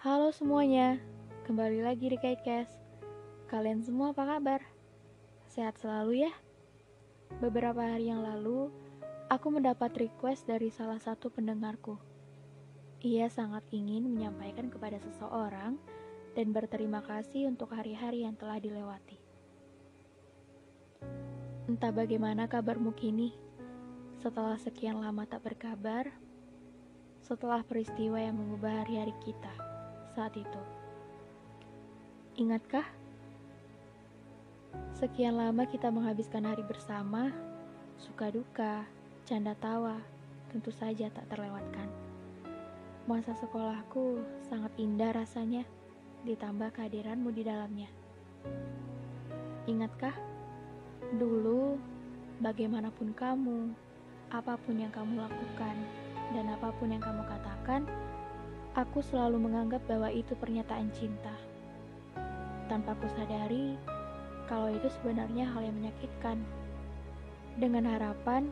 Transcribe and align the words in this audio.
Halo 0.00 0.32
semuanya, 0.32 0.96
kembali 1.44 1.84
lagi 1.84 2.08
di 2.08 2.16
Kitecast. 2.16 2.72
Kalian 3.52 3.84
semua 3.84 4.16
apa 4.16 4.24
kabar? 4.24 4.64
Sehat 5.44 5.76
selalu 5.76 6.24
ya? 6.24 6.32
Beberapa 7.36 7.84
hari 7.84 8.08
yang 8.08 8.24
lalu, 8.24 8.72
aku 9.28 9.52
mendapat 9.52 9.92
request 10.00 10.48
dari 10.48 10.72
salah 10.72 10.96
satu 10.96 11.28
pendengarku. 11.28 12.00
Ia 13.04 13.28
sangat 13.28 13.60
ingin 13.76 14.08
menyampaikan 14.08 14.72
kepada 14.72 14.96
seseorang 15.04 15.76
dan 16.32 16.48
berterima 16.48 17.04
kasih 17.04 17.52
untuk 17.52 17.76
hari-hari 17.76 18.24
yang 18.24 18.32
telah 18.40 18.56
dilewati. 18.56 19.20
Entah 21.68 21.92
bagaimana 21.92 22.48
kabarmu 22.48 22.96
kini, 22.96 23.36
setelah 24.16 24.56
sekian 24.56 24.96
lama 24.96 25.28
tak 25.28 25.44
berkabar, 25.44 26.08
setelah 27.20 27.60
peristiwa 27.60 28.16
yang 28.16 28.40
mengubah 28.40 28.80
hari-hari 28.80 29.12
kita 29.20 29.69
saat 30.14 30.34
itu. 30.36 30.60
Ingatkah? 32.38 32.86
Sekian 34.94 35.34
lama 35.34 35.66
kita 35.66 35.90
menghabiskan 35.90 36.46
hari 36.46 36.62
bersama, 36.62 37.34
suka 37.98 38.30
duka, 38.30 38.86
canda 39.26 39.56
tawa, 39.58 39.98
tentu 40.50 40.70
saja 40.70 41.10
tak 41.10 41.26
terlewatkan. 41.30 41.90
Masa 43.08 43.34
sekolahku 43.34 44.22
sangat 44.46 44.70
indah 44.78 45.10
rasanya, 45.10 45.66
ditambah 46.22 46.70
kehadiranmu 46.76 47.32
di 47.34 47.42
dalamnya. 47.42 47.90
Ingatkah? 49.66 50.14
Dulu, 51.16 51.74
bagaimanapun 52.38 53.10
kamu, 53.16 53.74
apa 54.30 54.54
pun 54.62 54.78
yang 54.78 54.94
kamu 54.94 55.18
lakukan, 55.26 55.76
dan 56.30 56.46
apa 56.54 56.70
pun 56.78 56.94
yang 56.94 57.02
kamu 57.02 57.26
katakan, 57.26 57.82
Aku 58.70 59.02
selalu 59.02 59.50
menganggap 59.50 59.82
bahwa 59.90 60.14
itu 60.14 60.30
pernyataan 60.38 60.94
cinta. 60.94 61.34
Tanpa 62.70 62.94
ku 63.02 63.10
sadari 63.18 63.74
kalau 64.46 64.70
itu 64.70 64.86
sebenarnya 64.94 65.50
hal 65.50 65.66
yang 65.66 65.74
menyakitkan. 65.74 66.38
Dengan 67.58 67.90
harapan 67.90 68.46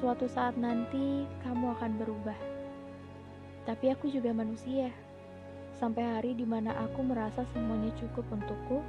suatu 0.00 0.24
saat 0.24 0.56
nanti 0.56 1.28
kamu 1.44 1.76
akan 1.76 2.00
berubah. 2.00 2.38
Tapi 3.68 3.92
aku 3.92 4.08
juga 4.08 4.32
manusia. 4.32 4.88
Sampai 5.76 6.00
hari 6.00 6.32
di 6.32 6.48
mana 6.48 6.72
aku 6.88 7.04
merasa 7.04 7.44
semuanya 7.52 7.92
cukup 8.00 8.24
untukku, 8.32 8.80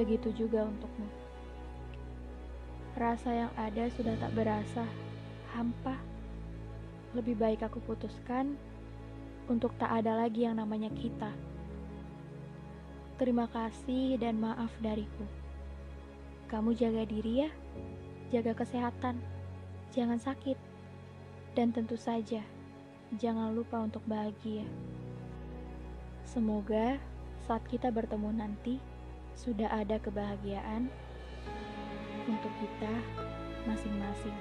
begitu 0.00 0.32
juga 0.32 0.64
untukmu. 0.64 1.12
Rasa 2.96 3.36
yang 3.36 3.52
ada 3.52 3.84
sudah 3.92 4.16
tak 4.16 4.32
berasa, 4.32 4.88
hampa. 5.52 6.00
Lebih 7.12 7.36
baik 7.36 7.68
aku 7.68 7.84
putuskan 7.84 8.56
untuk 9.50 9.74
tak 9.82 9.90
ada 9.90 10.14
lagi 10.14 10.46
yang 10.46 10.54
namanya 10.54 10.94
kita. 10.94 11.34
Terima 13.18 13.50
kasih 13.50 14.16
dan 14.16 14.38
maaf 14.38 14.70
dariku. 14.78 15.26
Kamu 16.46 16.72
jaga 16.78 17.02
diri 17.02 17.44
ya, 17.44 17.50
jaga 18.30 18.54
kesehatan, 18.54 19.18
jangan 19.90 20.22
sakit, 20.22 20.56
dan 21.58 21.74
tentu 21.74 21.98
saja 21.98 22.40
jangan 23.18 23.50
lupa 23.50 23.82
untuk 23.82 24.06
bahagia. 24.06 24.62
Semoga 26.22 26.94
saat 27.42 27.66
kita 27.66 27.90
bertemu 27.90 28.30
nanti 28.30 28.78
sudah 29.34 29.66
ada 29.66 29.98
kebahagiaan 29.98 30.86
untuk 32.30 32.52
kita 32.62 32.92
masing-masing. 33.66 34.36